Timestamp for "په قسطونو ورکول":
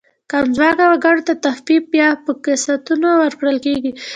2.23-3.57